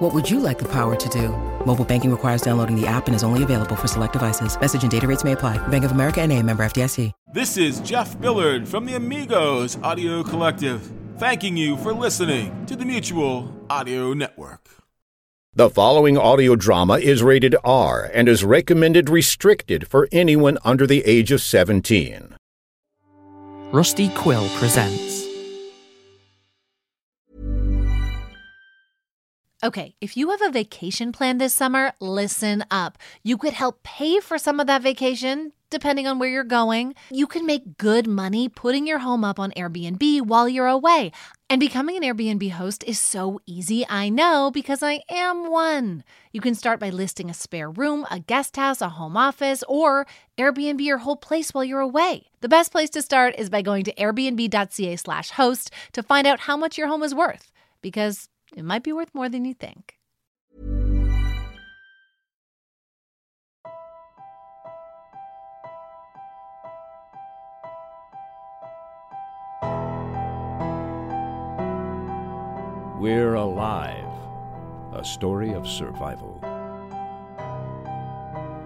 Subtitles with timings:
[0.00, 1.28] What would you like the power to do?
[1.66, 4.58] Mobile banking requires downloading the app and is only available for select devices.
[4.58, 5.58] Message and data rates may apply.
[5.68, 7.12] Bank of America and a member FDIC.
[7.34, 12.86] This is Jeff Billard from the Amigos Audio Collective, thanking you for listening to the
[12.86, 14.70] Mutual Audio Network.
[15.52, 21.04] The following audio drama is rated R and is recommended restricted for anyone under the
[21.04, 22.36] age of 17.
[23.70, 25.29] Rusty Quill presents.
[29.62, 32.96] Okay, if you have a vacation plan this summer, listen up.
[33.22, 36.94] You could help pay for some of that vacation, depending on where you're going.
[37.10, 41.12] You can make good money putting your home up on Airbnb while you're away.
[41.50, 46.04] And becoming an Airbnb host is so easy, I know, because I am one.
[46.32, 50.06] You can start by listing a spare room, a guest house, a home office, or
[50.38, 52.28] Airbnb your whole place while you're away.
[52.40, 56.56] The best place to start is by going to airbnb.ca/slash host to find out how
[56.56, 57.52] much your home is worth.
[57.82, 59.96] Because it might be worth more than you think.
[73.00, 74.04] We're Alive
[74.92, 76.38] A Story of Survival.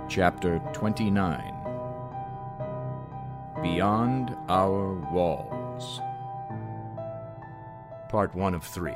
[0.08, 1.54] Chapter 29
[3.62, 6.00] Beyond Our Walls.
[8.08, 8.92] Part 1 of 3.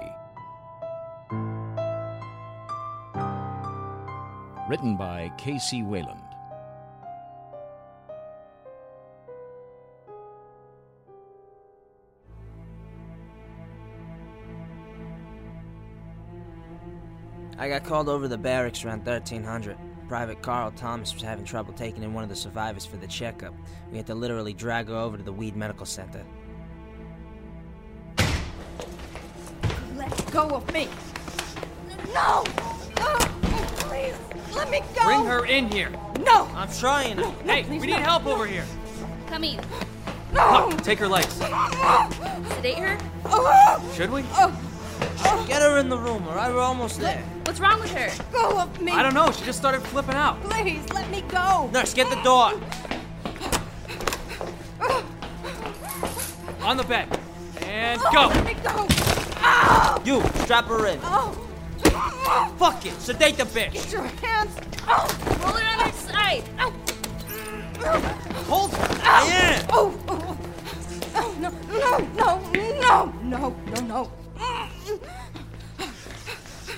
[4.68, 5.82] Written by K.C.
[5.82, 6.20] Wayland.
[17.56, 19.76] I got called over to the barracks around 1300.
[20.06, 23.54] Private Carl Thomas was having trouble taking in one of the survivors for the checkup.
[23.90, 26.26] We had to literally drag her over to the Weed Medical Center.
[29.96, 30.88] Let go of me!
[32.12, 32.44] No!
[34.58, 35.04] Please, let me go!
[35.04, 35.90] Bring her in here.
[36.24, 36.44] No!
[36.54, 37.16] I'm trying.
[37.16, 37.98] No, Hey, please, we need no.
[38.02, 38.64] help over here.
[39.28, 39.56] Coming.
[40.32, 40.40] No!
[40.40, 41.32] Huck, take her legs.
[41.34, 42.98] Sedate her?
[43.26, 44.22] Oh, Should we?
[44.34, 44.50] Uh,
[45.24, 45.46] uh.
[45.46, 46.52] Get her in the room, alright?
[46.52, 47.22] We're almost there.
[47.44, 48.10] What's wrong with her?
[48.32, 48.92] go of me!
[48.92, 49.30] I don't know.
[49.32, 50.42] She just started flipping out.
[50.42, 51.70] Please, let me go!
[51.72, 52.52] Nurse, get the door.
[54.80, 55.02] Uh.
[56.62, 57.08] On the bed.
[57.62, 58.26] And Oh, go.
[58.28, 58.86] Let me go!
[59.40, 60.02] Ow!
[60.04, 60.98] You, strap her in.
[61.02, 61.47] Oh!
[62.58, 63.72] Fuck it, sedate the bitch.
[63.72, 64.54] Get your hands!
[64.86, 65.06] Oh!
[65.42, 66.44] Roll her on her side.
[68.48, 69.00] Hold her.
[69.02, 69.66] I am.
[69.70, 70.24] Oh, oh!
[70.28, 70.38] oh.
[71.20, 72.40] Oh, no, no, no,
[72.80, 74.12] no, no, no, no.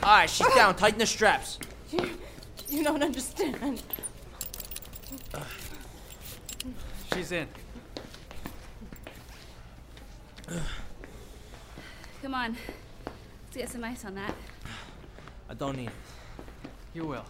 [0.03, 0.77] Alright, she's down.
[0.77, 1.59] Tighten the straps.
[1.91, 2.11] You,
[2.69, 3.83] you don't understand.
[7.13, 7.49] She's in.
[12.23, 12.57] Come on.
[13.05, 14.35] Let's get some ice on that.
[15.51, 15.93] I don't need it.
[16.95, 17.25] You will.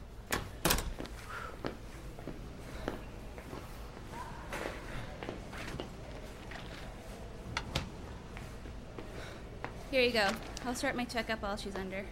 [9.91, 10.29] Here you go.
[10.67, 12.05] I'll start my checkup while she's under.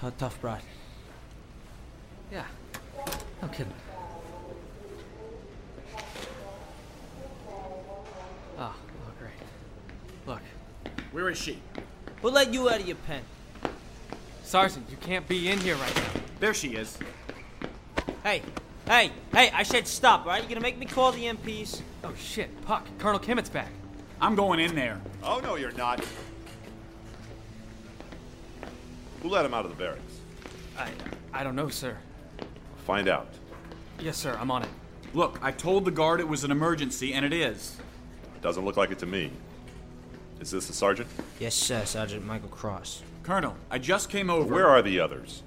[0.00, 0.62] Tough, tough broad.
[2.32, 2.44] Yeah.
[3.40, 3.72] No kidding.
[8.58, 8.74] Oh, oh,
[9.20, 9.32] great.
[10.26, 10.42] Look,
[11.12, 11.60] Where is she?
[12.22, 13.22] Who let you out of your pen?
[14.42, 16.20] Sergeant, you can't be in here right now.
[16.38, 16.98] There she is.
[18.22, 18.42] Hey,
[18.86, 20.42] hey, hey, I said stop, right?
[20.42, 21.80] You gonna make me call the MPs?
[22.04, 23.70] Oh shit, Puck, Colonel Kimmett's back.
[24.20, 25.00] I'm going in there.
[25.22, 26.04] Oh, no, you're not.
[29.22, 30.20] Who let him out of the barracks?
[30.78, 30.90] I,
[31.32, 31.96] I don't know, sir.
[32.86, 33.28] Find out.
[33.98, 34.68] Yes, sir, I'm on it.
[35.14, 37.76] Look, I told the guard it was an emergency, and it is.
[38.42, 39.30] Doesn't look like it to me.
[40.40, 41.08] Is this the sergeant?
[41.38, 43.02] Yes, sir, Sergeant Michael Cross.
[43.22, 44.52] Colonel, I just came over.
[44.52, 45.42] Where are the others?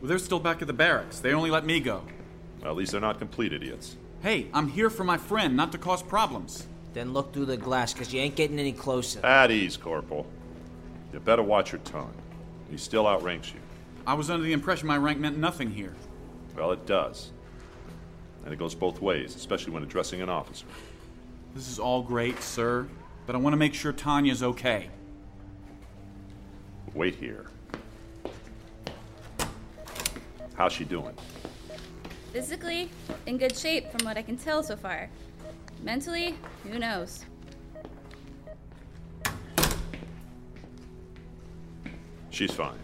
[0.00, 1.20] Well, they're still back at the barracks.
[1.20, 2.02] They only let me go.
[2.60, 3.96] Well, at least they're not complete idiots.
[4.20, 6.66] Hey, I'm here for my friend, not to cause problems.
[6.94, 9.24] Then look through the glass, cause you ain't getting any closer.
[9.24, 10.26] At ease, Corporal.
[11.12, 12.14] You better watch your tongue.
[12.70, 13.60] He still outranks you.
[14.04, 15.94] I was under the impression my rank meant nothing here.
[16.56, 17.30] Well, it does.
[18.44, 20.66] And it goes both ways, especially when addressing an officer.
[21.54, 22.88] This is all great, sir,
[23.28, 24.88] but I want to make sure Tanya's okay.
[26.94, 27.44] Wait here.
[30.54, 31.14] How's she doing?
[32.32, 32.88] Physically,
[33.26, 35.10] in good shape from what I can tell so far.
[35.82, 37.26] Mentally, who knows?
[42.30, 42.78] She's fine.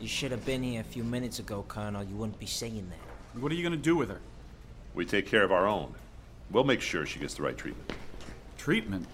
[0.00, 2.02] You should have been here a few minutes ago, Colonel.
[2.02, 3.40] You wouldn't be saying that.
[3.40, 4.20] What are you gonna do with her?
[4.96, 5.94] We take care of our own.
[6.50, 7.92] We'll make sure she gets the right treatment.
[8.58, 9.06] Treatment?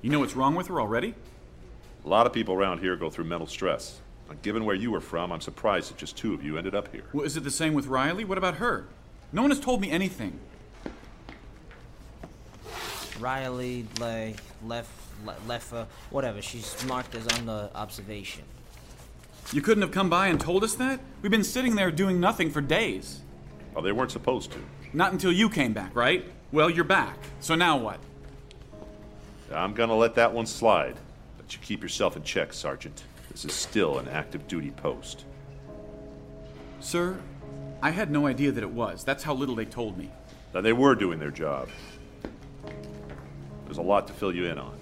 [0.00, 1.14] You know what's wrong with her already?
[2.04, 3.98] A lot of people around here go through mental stress.
[4.30, 6.92] And given where you were from, I'm surprised that just two of you ended up
[6.92, 7.04] here.
[7.12, 8.24] Well, is it the same with Riley?
[8.24, 8.86] What about her?
[9.32, 10.38] No one has told me anything.
[13.18, 14.34] Riley, Le,
[14.64, 14.88] Lef,
[15.24, 16.40] Le, Leffa, whatever.
[16.40, 18.44] She's marked as under observation.
[19.52, 21.00] You couldn't have come by and told us that?
[21.22, 23.22] We've been sitting there doing nothing for days.
[23.74, 24.58] Well, they weren't supposed to.
[24.92, 26.24] Not until you came back, right?
[26.52, 27.18] Well, you're back.
[27.40, 27.98] So now what?
[29.52, 30.96] I'm gonna let that one slide.
[31.36, 33.02] But you keep yourself in check, Sergeant.
[33.30, 35.24] This is still an active duty post.
[36.80, 37.18] Sir,
[37.82, 39.04] I had no idea that it was.
[39.04, 40.10] That's how little they told me.
[40.54, 41.68] Now, they were doing their job.
[43.66, 44.78] There's a lot to fill you in on.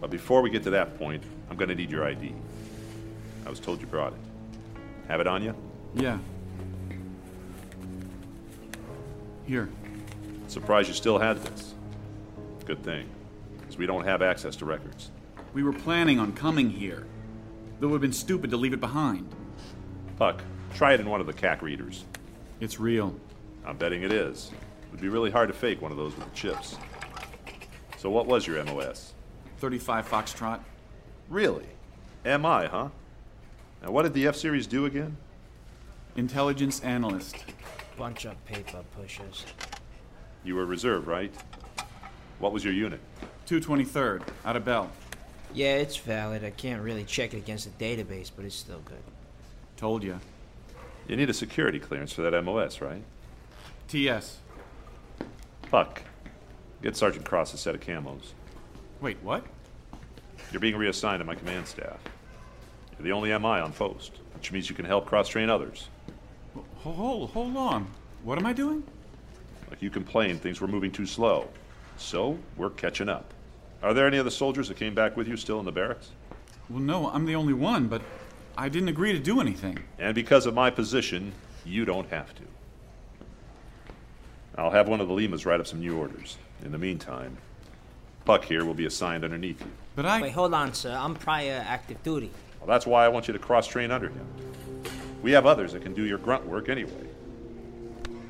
[0.00, 2.34] But before we get to that point, I'm gonna need your ID.
[3.44, 4.18] I was told you brought it.
[5.08, 5.54] Have it on you?
[5.94, 6.18] Yeah.
[9.46, 9.68] Here.
[10.48, 11.74] Surprised you still had this.
[12.64, 13.08] Good thing.
[13.76, 15.10] Because we don't have access to records.
[15.52, 17.06] We were planning on coming here.
[17.78, 19.28] Though it would have been stupid to leave it behind.
[20.16, 20.42] Puck,
[20.74, 22.06] try it in one of the CAC readers.
[22.58, 23.14] It's real.
[23.66, 24.50] I'm betting it is.
[24.82, 26.78] It would be really hard to fake one of those with the chips.
[27.98, 29.12] So what was your MOS?
[29.58, 30.60] 35 Foxtrot.
[31.28, 31.66] Really?
[32.24, 32.88] MI, huh?
[33.82, 35.18] Now what did the F series do again?
[36.16, 37.44] Intelligence analyst.
[37.98, 39.44] Bunch of paper pushers.
[40.44, 41.34] You were reserve, right?
[42.38, 43.00] What was your unit?
[43.46, 44.90] 223rd, out of Bell.
[45.54, 46.44] Yeah, it's valid.
[46.44, 49.02] I can't really check it against the database, but it's still good.
[49.76, 50.18] Told you.
[51.08, 53.02] You need a security clearance for that MOS, right?
[53.88, 54.38] TS.
[55.70, 56.02] Fuck.
[56.82, 58.32] Get Sergeant Cross a set of camos.
[59.00, 59.44] Wait, what?
[60.50, 61.98] You're being reassigned to my command staff.
[62.98, 65.88] You're the only MI on post, which means you can help cross train others.
[66.78, 67.86] Hold, hold on.
[68.24, 68.82] What am I doing?
[69.70, 71.48] Like you complained things were moving too slow.
[71.98, 73.32] So, we're catching up.
[73.82, 76.10] Are there any other soldiers that came back with you still in the barracks?
[76.68, 78.02] Well, no, I'm the only one, but
[78.56, 79.78] I didn't agree to do anything.
[79.98, 81.32] And because of my position,
[81.64, 82.42] you don't have to.
[84.58, 86.38] I'll have one of the Limas write up some new orders.
[86.64, 87.36] In the meantime,
[88.24, 89.70] Puck here will be assigned underneath you.
[89.94, 90.22] But I.
[90.22, 90.96] Wait, hold on, sir.
[90.98, 92.30] I'm prior active duty.
[92.58, 94.26] Well, that's why I want you to cross train under him.
[95.22, 97.06] We have others that can do your grunt work anyway.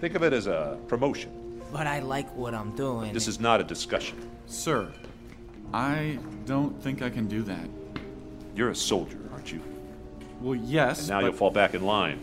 [0.00, 1.62] Think of it as a promotion.
[1.72, 3.12] But I like what I'm doing.
[3.12, 4.18] This is not a discussion.
[4.46, 4.92] Sir,
[5.72, 7.68] I don't think I can do that.
[8.54, 9.60] You're a soldier, aren't you?
[10.40, 11.00] Well, yes.
[11.00, 11.26] And now but...
[11.26, 12.20] you'll fall back in line.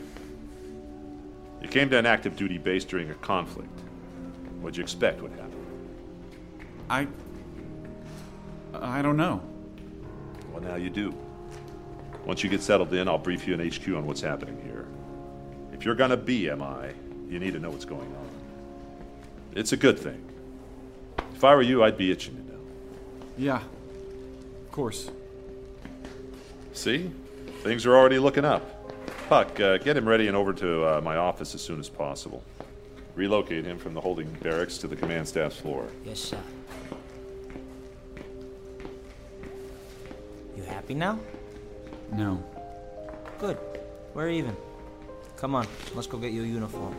[1.62, 3.70] You came to an active duty base during a conflict.
[4.62, 5.54] What'd you expect would happen?
[6.90, 7.08] I.
[8.76, 9.42] I don't know.
[10.52, 11.14] Well, now you do.
[12.26, 14.86] Once you get settled in, I'll brief you in HQ on what's happening here.
[15.74, 16.94] If you're gonna be MI,
[17.30, 18.30] you need to know what's going on.
[19.56, 20.24] It's a good thing.
[21.36, 22.43] If I were you, I'd be itching.
[23.38, 25.10] Yeah, of course.
[26.74, 27.12] See?
[27.62, 28.92] Things are already looking up.
[29.30, 32.44] Puck, uh, get him ready and over to uh, my office as soon as possible.
[33.16, 35.88] Relocate him from the holding barracks to the command staff's floor.
[36.04, 36.38] Yes, sir.
[40.58, 41.20] You happy now?
[42.12, 42.44] No.
[43.40, 43.58] Good.
[44.14, 44.56] We're even.
[45.38, 46.96] Come on, let's go get your uniform.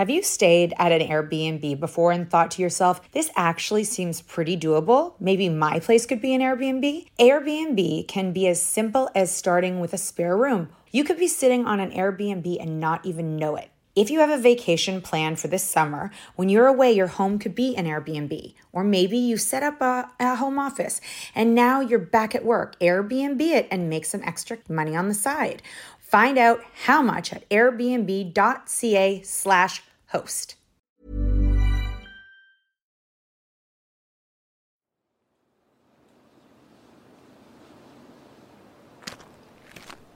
[0.00, 4.56] Have you stayed at an Airbnb before and thought to yourself, this actually seems pretty
[4.56, 5.12] doable?
[5.20, 7.08] Maybe my place could be an Airbnb?
[7.18, 10.70] Airbnb can be as simple as starting with a spare room.
[10.90, 13.68] You could be sitting on an Airbnb and not even know it.
[13.94, 17.54] If you have a vacation planned for this summer, when you're away, your home could
[17.54, 18.54] be an Airbnb.
[18.72, 21.02] Or maybe you set up a, a, home office
[21.34, 22.78] and now you're back at work.
[22.80, 25.62] Airbnb it and make some extra money on the side.
[25.98, 30.56] Find out how much at airbnb.ca slash host.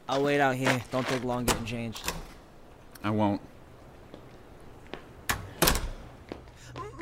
[0.06, 0.82] I'll wait out here.
[0.92, 2.12] Don't take long getting changed.
[3.02, 3.40] I won't.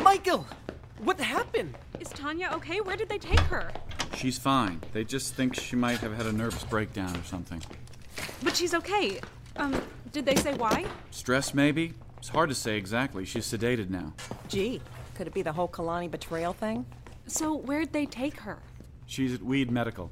[0.02, 0.46] Michael!
[0.98, 1.76] What happened?
[1.98, 2.80] Is Tanya okay?
[2.80, 3.72] Where did they take her?
[4.14, 4.80] She's fine.
[4.92, 7.60] They just think she might have had a nervous breakdown or something.
[8.42, 9.20] But she's okay.
[9.56, 9.80] Um,
[10.12, 10.84] did they say why?
[11.10, 11.94] Stress, maybe?
[12.22, 13.24] It's hard to say exactly.
[13.24, 14.14] She's sedated now.
[14.46, 14.80] Gee,
[15.16, 16.86] could it be the whole Kalani betrayal thing?
[17.26, 18.60] So, where'd they take her?
[19.06, 20.08] She's at Weed Medical.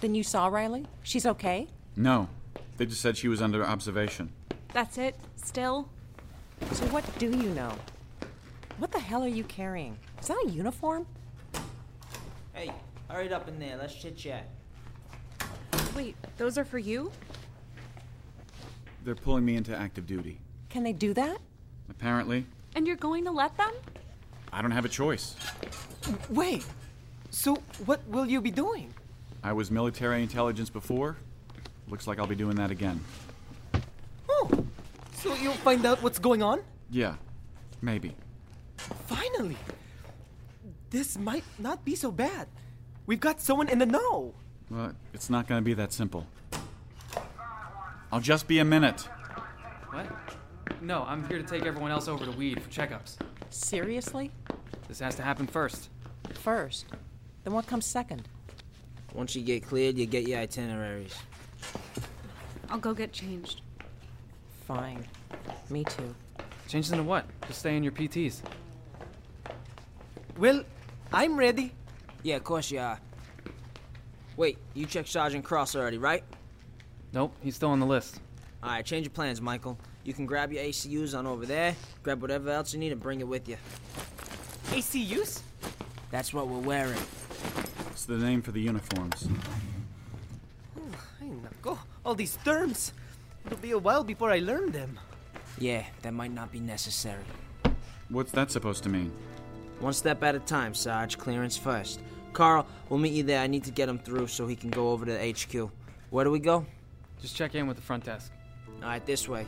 [0.00, 0.86] Then you saw Riley?
[1.02, 1.66] She's okay?
[1.96, 2.28] No.
[2.76, 4.30] They just said she was under observation.
[4.72, 5.16] That's it?
[5.34, 5.88] Still?
[6.70, 7.72] So, what do you know?
[8.78, 9.98] What the hell are you carrying?
[10.20, 11.08] Is that a uniform?
[12.52, 12.70] Hey,
[13.08, 13.76] hurry it up in there.
[13.76, 14.48] Let's chit chat.
[15.96, 17.10] Wait, those are for you?
[19.04, 20.38] They're pulling me into active duty.
[20.68, 21.38] Can they do that?
[21.88, 22.46] Apparently.
[22.74, 23.72] And you're going to let them?
[24.52, 25.36] I don't have a choice.
[26.30, 26.64] Wait.
[27.30, 28.92] So, what will you be doing?
[29.42, 31.16] I was military intelligence before.
[31.88, 33.00] Looks like I'll be doing that again.
[34.28, 34.50] Oh,
[35.14, 36.60] so you'll find out what's going on?
[36.90, 37.14] Yeah,
[37.80, 38.14] maybe.
[39.06, 39.56] Finally!
[40.90, 42.48] This might not be so bad.
[43.06, 44.34] We've got someone in the know.
[44.70, 46.26] Well, it's not going to be that simple.
[48.10, 49.08] I'll just be a minute.
[49.90, 50.06] What?
[50.86, 53.16] No, I'm here to take everyone else over to Weed for checkups.
[53.50, 54.30] Seriously?
[54.86, 55.90] This has to happen first.
[56.34, 56.86] First.
[57.42, 58.28] Then what comes second?
[59.12, 61.12] Once you get cleared, you get your itineraries.
[62.70, 63.62] I'll go get changed.
[64.68, 65.04] Fine.
[65.70, 66.14] Me too.
[66.68, 67.26] Changes into what?
[67.48, 68.42] Just stay in your PTs.
[70.38, 70.62] Well,
[71.12, 71.72] I'm ready.
[72.22, 73.00] Yeah, of course you are.
[74.36, 76.22] Wait, you checked Sergeant Cross already, right?
[77.12, 78.20] Nope, he's still on the list.
[78.62, 79.76] Alright, change your plans, Michael.
[80.06, 83.18] You can grab your ACUs on over there, grab whatever else you need, and bring
[83.18, 83.56] it with you.
[84.66, 85.42] ACUs?
[86.12, 87.02] That's what we're wearing.
[87.90, 89.28] It's the name for the uniforms.
[91.20, 91.76] Ay, nako.
[92.04, 92.92] All these terms.
[93.46, 94.96] It'll be a while before I learn them.
[95.58, 97.24] Yeah, that might not be necessary.
[98.08, 99.10] What's that supposed to mean?
[99.80, 101.18] One step at a time, Sarge.
[101.18, 102.00] Clearance first.
[102.32, 103.40] Carl, we'll meet you there.
[103.40, 105.68] I need to get him through so he can go over to the HQ.
[106.10, 106.64] Where do we go?
[107.20, 108.30] Just check in with the front desk.
[108.80, 109.46] Alright, this way.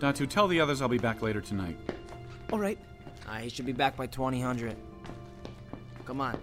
[0.00, 1.76] Datu, tell the others I'll be back later tonight.
[2.52, 2.78] All right.
[3.26, 4.76] I he should be back by 2000.
[6.04, 6.38] Come on.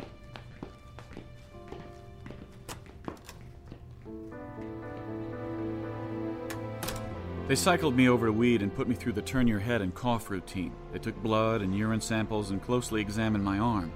[7.47, 9.93] They cycled me over to weed and put me through the turn your head and
[9.93, 10.71] cough routine.
[10.91, 13.91] They took blood and urine samples and closely examined my arm.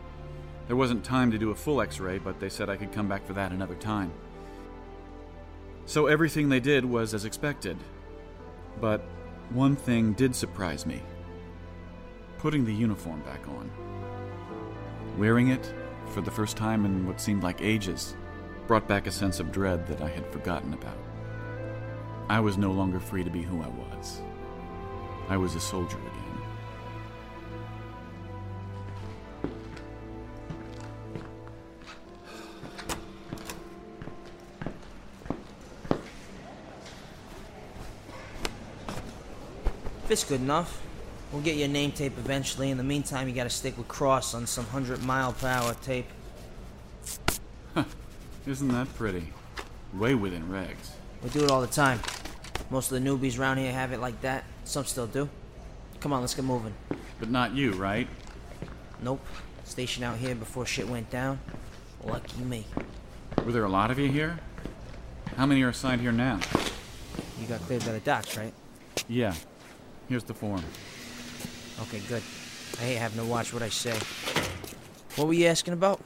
[0.68, 3.08] There wasn't time to do a full x ray, but they said I could come
[3.08, 4.14] back for that another time.
[5.88, 7.76] So everything they did was as expected.
[8.80, 9.04] But
[9.52, 11.02] one thing did surprise me
[12.40, 13.70] putting the uniform back on.
[15.18, 15.74] Wearing it
[16.08, 18.16] for the first time in what seemed like ages
[18.66, 20.98] brought back a sense of dread that I had forgotten about.
[22.30, 24.22] I was no longer free to be who I was.
[25.28, 26.19] I was a soldier again.
[40.12, 40.82] It's good enough,
[41.32, 42.72] we'll get your name tape eventually.
[42.72, 46.08] In the meantime, you gotta stick with Cross on some 100 mile per hour tape.
[48.48, 49.28] Isn't that pretty?
[49.94, 50.92] Way within regs.
[51.24, 52.00] We do it all the time.
[52.70, 54.44] Most of the newbies around here have it like that.
[54.64, 55.30] Some still do.
[56.00, 56.74] Come on, let's get moving.
[57.20, 58.08] But not you, right?
[59.02, 59.26] Nope.
[59.66, 61.40] Stationed out here before shit went down.
[62.04, 62.66] Lucky me.
[63.46, 64.40] Were there a lot of you here?
[65.36, 66.40] How many are assigned here now?
[67.40, 68.54] You got cleared by the docks, right?
[69.08, 69.34] Yeah.
[70.10, 70.64] Here's the form.
[71.84, 72.24] Okay, good.
[72.80, 73.96] I hate having to watch what I say.
[75.16, 76.02] What were you asking about?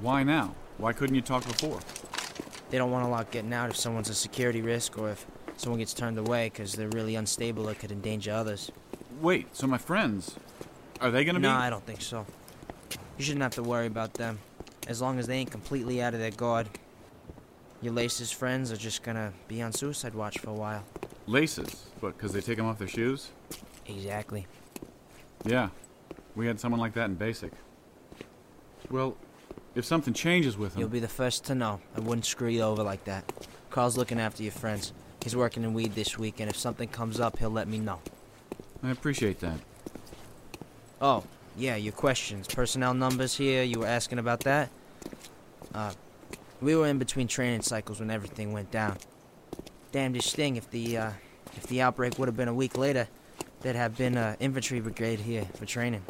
[0.00, 0.54] Why now?
[0.78, 1.80] Why couldn't you talk before?
[2.70, 5.80] They don't want a lot getting out if someone's a security risk or if someone
[5.80, 8.70] gets turned away because they're really unstable or could endanger others.
[9.20, 10.36] Wait, so my friends,
[11.00, 11.52] are they gonna no, be?
[11.52, 12.24] No, I don't think so.
[13.18, 14.38] You shouldn't have to worry about them.
[14.86, 16.68] As long as they ain't completely out of their guard.
[17.80, 20.84] Your Lace's friends are just gonna be on suicide watch for a while.
[21.26, 21.86] Laces?
[22.02, 23.30] What, because they take them off their shoes?
[23.86, 24.48] Exactly.
[25.44, 25.68] Yeah.
[26.34, 27.52] We had someone like that in basic.
[28.90, 29.16] Well,
[29.76, 30.80] if something changes with them.
[30.80, 31.80] You'll be the first to know.
[31.96, 33.32] I wouldn't screw you over like that.
[33.70, 34.92] Carl's looking after your friends.
[35.22, 38.00] He's working in weed this week, and if something comes up, he'll let me know.
[38.82, 39.60] I appreciate that.
[41.00, 41.22] Oh,
[41.56, 42.48] yeah, your questions.
[42.48, 44.70] Personnel numbers here, you were asking about that?
[45.72, 45.92] Uh,
[46.60, 48.98] we were in between training cycles when everything went down.
[49.92, 51.10] Damnedest thing, if the, uh,
[51.56, 53.08] if the outbreak would have been a week later,
[53.60, 56.02] there'd have been an infantry brigade here for training.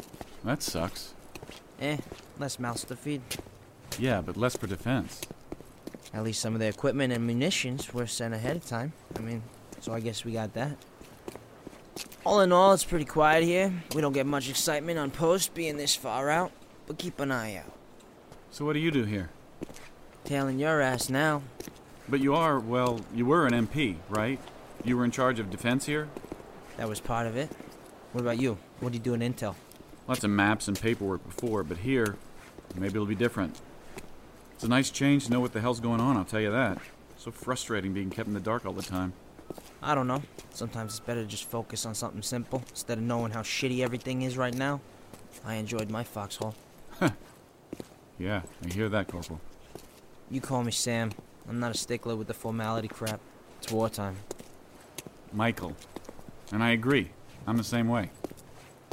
[0.43, 1.13] That sucks.
[1.79, 1.97] Eh,
[2.39, 3.21] less mouths to feed.
[3.99, 5.21] Yeah, but less for defense.
[6.13, 8.93] At least some of the equipment and munitions were sent ahead of time.
[9.17, 9.41] I mean,
[9.81, 10.77] so I guess we got that.
[12.25, 13.73] All in all, it's pretty quiet here.
[13.93, 16.51] We don't get much excitement on post being this far out,
[16.87, 17.71] but keep an eye out.
[18.51, 19.29] So what do you do here?
[20.23, 21.41] Tailing your ass now.
[22.07, 24.39] But you are, well, you were an MP, right?
[24.83, 26.09] You were in charge of defense here?
[26.77, 27.49] That was part of it.
[28.11, 28.57] What about you?
[28.79, 29.55] What do you do in Intel?
[30.07, 32.17] Lots of maps and paperwork before, but here,
[32.75, 33.61] maybe it'll be different.
[34.53, 36.79] It's a nice change to know what the hell's going on, I'll tell you that.
[37.17, 39.13] So frustrating being kept in the dark all the time.
[39.81, 40.21] I don't know.
[40.53, 44.23] Sometimes it's better to just focus on something simple instead of knowing how shitty everything
[44.23, 44.81] is right now.
[45.45, 46.55] I enjoyed my foxhole.
[48.19, 49.41] Yeah, I hear that, Corporal.
[50.29, 51.11] You call me Sam.
[51.49, 53.19] I'm not a stickler with the formality crap.
[53.61, 54.17] It's wartime.
[55.33, 55.75] Michael.
[56.51, 57.09] And I agree.
[57.45, 58.09] I'm the same way.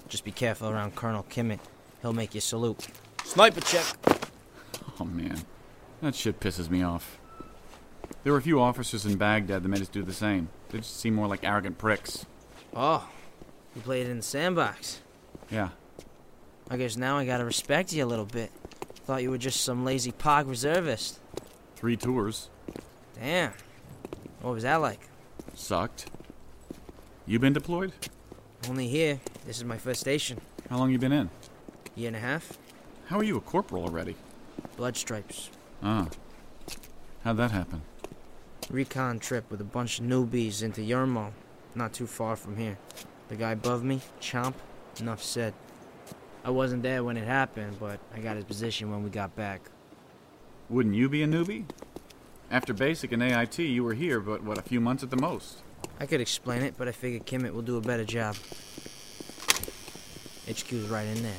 [0.09, 1.61] Just be careful around Colonel Kimmett.
[2.03, 2.89] He'll make you salute.
[3.25, 3.85] Sniper check!
[4.99, 5.39] Oh man,
[6.01, 7.19] that shit pisses me off.
[8.25, 10.49] There were a few officers in Baghdad that made us do the same.
[10.71, 12.27] They just seem more like arrogant pricks.
[12.75, 13.09] Oh,
[13.75, 15.01] you played in the sandbox.
[15.51, 15.71] Yeah.
[16.69, 18.51] I guess now I gotta respect you a little bit.
[19.05, 21.19] Thought you were just some lazy pog reservist.
[21.77, 22.51] Three tours.
[23.19, 23.53] Damn.
[24.43, 25.01] What was that like?
[25.55, 26.07] Sucked.
[27.31, 27.93] You been deployed?
[28.69, 29.21] Only here.
[29.47, 30.41] This is my first station.
[30.69, 31.31] How long you been in?
[31.95, 32.59] Year and a half.
[33.07, 34.17] How are you a corporal already?
[34.77, 35.49] Blood stripes.
[35.81, 36.09] Ah.
[37.23, 37.83] How'd that happen?
[38.69, 41.31] Recon trip with a bunch of newbies into Yermo.
[41.77, 42.77] Not too far from here.
[43.29, 44.55] The guy above me, Chomp,
[44.99, 45.55] enough said.
[46.45, 49.61] I wasn't there when it happened, but I got his position when we got back.
[50.69, 51.67] Wouldn't you be a newbie?
[52.51, 55.63] After basic and AIT, you were here, but what, a few months at the most?
[56.01, 58.35] I could explain it, but I figured Kimmett will do a better job.
[60.49, 61.33] HQ's right in there.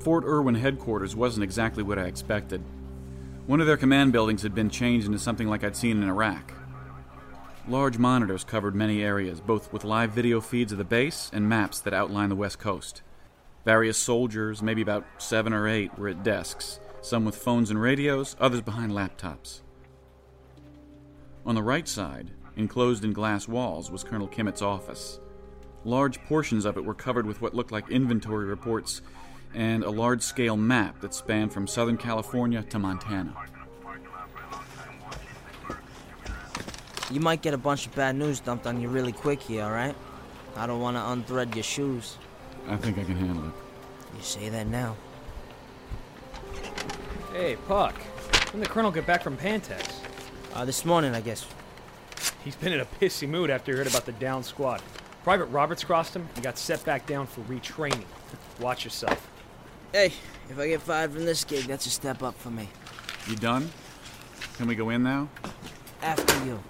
[0.00, 2.62] Fort Irwin headquarters wasn't exactly what I expected.
[3.46, 6.54] One of their command buildings had been changed into something like I'd seen in Iraq.
[7.68, 11.80] Large monitors covered many areas, both with live video feeds of the base and maps
[11.80, 13.02] that outline the West Coast.
[13.66, 18.34] Various soldiers, maybe about seven or eight, were at desks, some with phones and radios,
[18.40, 19.60] others behind laptops.
[21.44, 25.20] On the right side, enclosed in glass walls, was Colonel Kimmett's office.
[25.84, 29.02] Large portions of it were covered with what looked like inventory reports
[29.52, 33.34] and a large scale map that spanned from Southern California to Montana.
[37.10, 39.94] You might get a bunch of bad news dumped on you really quick here, alright?
[40.56, 42.16] I don't want to unthread your shoes.
[42.66, 43.52] I think I can handle it.
[44.16, 44.96] You say that now.
[47.34, 47.96] Hey, Puck.
[48.52, 49.92] When did the Colonel get back from Pantex?
[50.54, 51.44] Uh, this morning, I guess.
[52.44, 54.80] He's been in a pissy mood after he heard about the down squad.
[55.24, 58.04] Private Roberts crossed him and got set back down for retraining.
[58.60, 59.28] Watch yourself.
[59.90, 60.12] Hey,
[60.48, 62.68] if I get fired from this gig, that's a step up for me.
[63.26, 63.68] You done?
[64.56, 65.28] Can we go in now?
[66.02, 66.62] After you.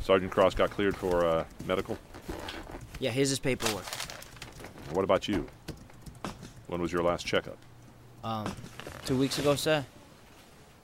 [0.00, 1.96] Sergeant Cross got cleared for uh, medical.
[2.98, 3.84] Yeah, here's his paperwork.
[4.92, 5.46] What about you?
[6.66, 7.56] When was your last checkup?
[8.22, 8.54] Um,
[9.06, 9.84] two weeks ago, sir.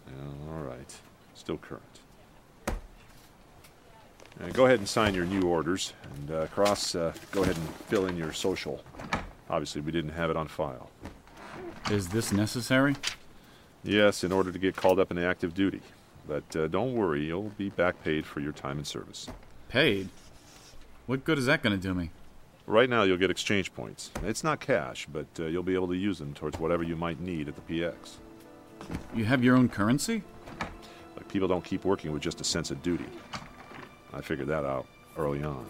[0.07, 0.95] Yeah, all right.
[1.35, 1.83] Still current.
[2.69, 5.93] Uh, go ahead and sign your new orders.
[6.15, 8.83] And uh, Cross, uh, go ahead and fill in your social.
[9.51, 10.91] Obviously, we didn't have it on file.
[11.91, 12.97] Is this necessary?
[13.83, 15.81] Yes, in order to get called up into active duty.
[16.27, 19.29] But uh, don't worry, you'll be back paid for your time in service.
[19.69, 20.09] Paid?
[21.07, 22.11] What good is that going to do me?
[22.69, 24.11] Right now, you'll get exchange points.
[24.25, 27.19] It's not cash, but uh, you'll be able to use them towards whatever you might
[27.19, 28.17] need at the PX.
[29.15, 30.23] You have your own currency?
[31.17, 33.07] Like, people don't keep working with just a sense of duty.
[34.13, 35.65] I figured that out early on.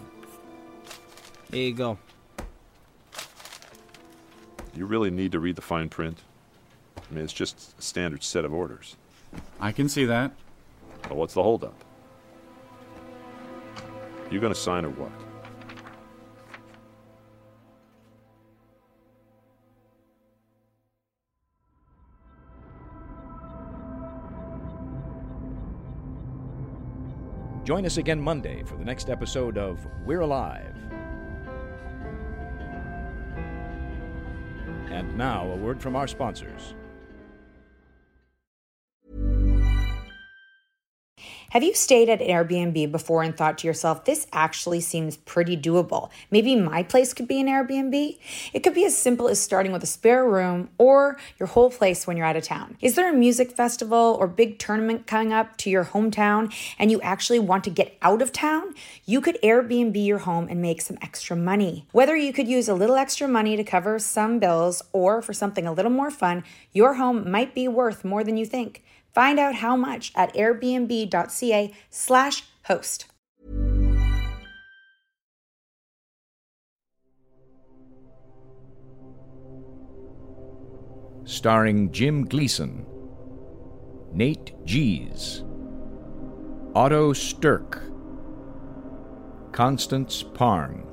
[1.53, 1.97] Here you go.
[4.75, 6.19] You really need to read the fine print.
[6.97, 8.97] I mean, it's just a standard set of orders.
[9.61, 10.33] I can see that.
[11.05, 11.81] Well, what's the holdup?
[14.29, 15.28] You gonna sign or what?
[27.69, 30.75] Join us again Monday for the next episode of We're Alive.
[34.89, 36.73] And now, a word from our sponsors.
[41.51, 46.11] Have you stayed at Airbnb before and thought to yourself, this actually seems pretty doable?
[46.29, 48.19] Maybe my place could be an Airbnb?
[48.53, 52.05] It could be as simple as starting with a spare room or your whole place
[52.05, 52.77] when you're out of town.
[52.81, 57.01] Is there a music festival or big tournament coming up to your hometown and you
[57.01, 58.75] actually want to get out of town?
[59.05, 61.87] You could Airbnb your home and make some extra money.
[61.93, 65.65] Whether you could use a little extra money to cover some bills or for something
[65.65, 68.83] a little more fun, your home might be worth more than you think.
[69.13, 73.05] Find out how much at airbnb.ca slash host.
[81.25, 82.85] Starring Jim Gleason,
[84.11, 85.43] Nate Gies,
[86.73, 87.83] Otto Stirk,
[89.51, 90.85] Constance Parn,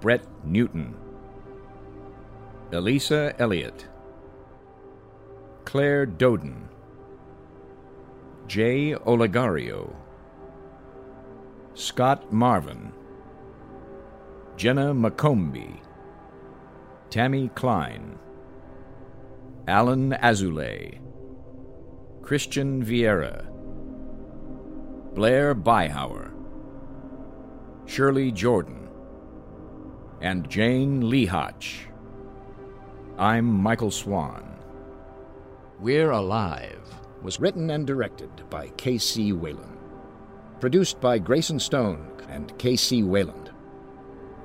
[0.00, 0.94] Brett Newton,
[2.72, 3.86] Elisa Elliott,
[5.64, 6.68] Claire Doden,
[8.46, 9.94] Jay Olegario,
[11.74, 12.92] Scott Marvin,
[14.56, 15.80] Jenna McCombie,
[17.10, 18.18] Tammy Klein,
[19.66, 21.00] Alan Azulay,
[22.22, 23.46] Christian Vieira,
[25.14, 26.30] Blair Byhauer,
[27.86, 28.88] Shirley Jordan,
[30.20, 31.86] and Jane Lehotch.
[33.18, 34.53] I'm Michael Swan.
[35.80, 36.80] We're Alive
[37.20, 39.32] was written and directed by K.C.
[39.32, 39.76] Wayland.
[40.60, 43.02] Produced by Grayson Stone and K.C.
[43.02, 43.50] Wayland.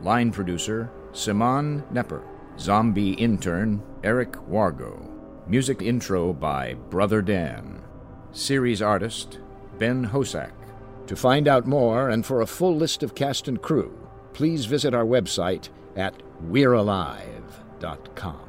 [0.02, 2.24] Line producer Simon Nepper.
[2.58, 5.08] Zombie intern Eric Wargo.
[5.48, 7.84] Music intro by Brother Dan.
[8.32, 9.38] Series artist
[9.78, 10.52] Ben Hosak.
[11.08, 13.96] To find out more and for a full list of cast and crew,
[14.34, 16.16] please visit our website at
[16.50, 18.49] we'realive.com.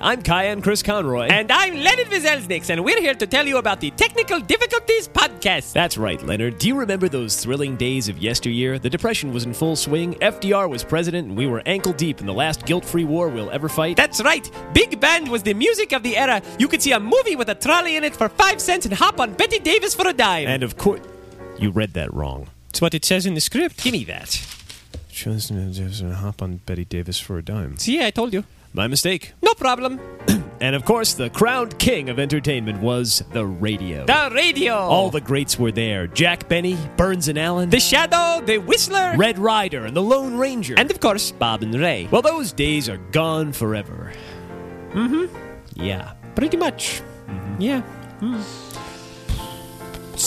[0.00, 1.26] I'm Kyan Chris Conroy.
[1.26, 5.72] And I'm Leonard Vizelznix, and we're here to tell you about the Teknikal Diffikulties Podcast.
[5.72, 6.58] That's right, Leonard.
[6.58, 8.78] Do you remember those thrilling days of yesteryear?
[8.78, 12.26] The Depression was in full swing, FDR was president, and we were ankle deep in
[12.26, 13.96] the last guilt free war we'll ever fight.
[13.96, 14.48] That's right.
[14.72, 16.42] Big band was the music of the era.
[16.60, 19.18] You could see a movie with a trolley in it for five cents and hop
[19.18, 20.46] on Bette Davis for a dime.
[20.46, 21.00] And of course,
[21.58, 22.48] you read that wrong.
[22.70, 23.82] It's what it says in the script.
[23.82, 24.40] Give me that.
[26.12, 27.76] Hop on Bette Davis for a dime.
[27.78, 28.44] See, I told you.
[28.72, 29.32] My mistake.
[29.42, 30.00] No problem.
[30.60, 34.04] And of course, the crowned king of entertainment was the radio.
[34.06, 34.74] The radio.
[34.74, 39.38] All the greats were there Jack Benny, Burns and Allen, The Shadow, The Whistler, Red
[39.38, 40.74] Ryder, and the Lone Ranger.
[40.76, 42.08] and of course, Bob and Ray.
[42.10, 44.12] well, those days are gone forever.
[44.90, 45.26] Mm-hmm.
[45.80, 46.14] Yeah.
[46.34, 47.02] Pretty much.
[47.60, 47.82] Yeah.
[48.20, 48.42] Mm.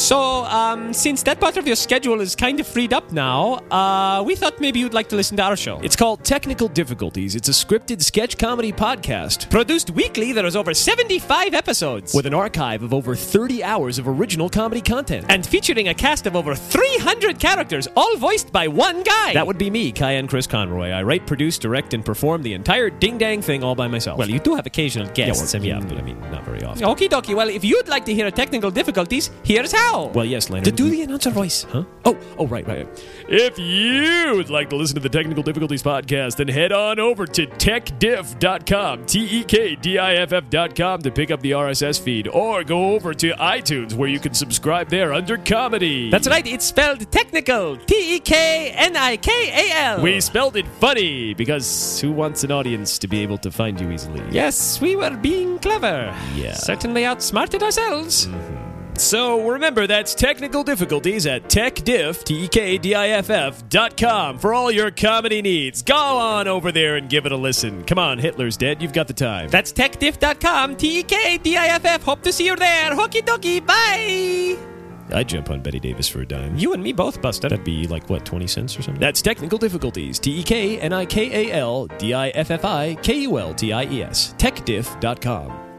[0.02, 4.24] So, um, since that part of your schedule is kind of freed up now, uh,
[4.26, 5.82] we thought maybe you'd like to listen to our show.
[5.84, 7.36] It's called Teknikal Diffikulties.
[7.36, 10.32] It's a scripted sketch comedy podcast produced weekly.
[10.32, 12.14] There is over 75 episodes.
[12.14, 15.26] with an archive of over 30 hours of original comedy content.
[15.28, 19.34] and featuring a cast of over 300 characters, all voiced by one guy.
[19.34, 20.92] That would be me, Kyan Chris Conroy.
[20.92, 24.18] I write, produce, direct, and perform the entire ding dang thing all by myself.
[24.18, 25.54] well, you do have occasional guests.
[25.54, 26.88] yeah, well, I mean, yeah, but I mean, not very often.
[26.88, 27.36] Okie dokie.
[27.36, 29.81] Well, if you'd like to hear Teknikal Diffikulties, here's how.
[30.14, 30.66] Well, yes, Leonard.
[30.66, 31.64] To do the announcer voice.
[31.64, 31.84] Huh?
[32.06, 32.88] Oh, oh, right, right.
[33.28, 37.26] If you would like to listen to the Teknikal Diffikulties podcast, then head on over
[37.26, 42.28] to tekdiff.com, T E K D I F F.com to pick up the RSS feed,
[42.28, 46.10] or go over to iTunes where you can subscribe there under comedy.
[46.10, 46.46] That's right.
[46.46, 47.78] It's spelled technical.
[47.78, 50.02] T E K N I K A L.
[50.02, 53.92] We spelled it funny because who wants an audience to be able to find you
[53.92, 54.24] easily?
[54.32, 56.16] Yes, we were being clever.
[56.36, 56.54] Yeah.
[56.54, 58.28] Certainly outsmarted ourselves.
[58.28, 58.61] Mm-hmm.
[58.98, 65.82] So remember, that's Teknikal Diffikulties at tekdiff, T-E-K-D-I-F-F dot com for all your comedy needs.
[65.82, 67.84] Go on over there and give it a listen.
[67.86, 68.82] Come on, Hitler's dead.
[68.82, 69.50] You've got the time.
[69.50, 70.76] That's tekdiff.com.
[70.76, 72.04] T E K D I F F.
[72.04, 72.96] Hope to see you there.
[72.96, 73.66] Hooky dokie.
[73.66, 74.58] Bye.
[75.14, 76.56] I'd jump on Bette Davis for a dime.
[76.56, 77.50] You and me both, Buster.
[77.50, 79.02] That'd be like, what, 20 cents or something?
[79.02, 80.20] That's Teknikal Diffikulties.
[80.20, 83.40] T E K N I K A L D I F F I K U
[83.40, 84.36] L T I E S.
[84.38, 85.71] Tekdiff.com.